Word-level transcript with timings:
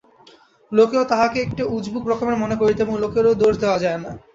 লোকেও 0.71 1.03
তাঁহাকে 1.03 1.37
একটা 1.41 1.63
উজবুক 1.75 2.03
রকমের 2.07 2.37
মনে 2.37 2.55
করিত 2.61 2.77
এবং 2.81 2.95
লোকেরও 3.03 3.39
দোষ 3.41 3.53
দেওয়া 3.63 3.77
যায় 3.83 3.99
না। 4.03 4.11